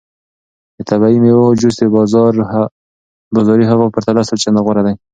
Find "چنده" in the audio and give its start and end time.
4.43-4.61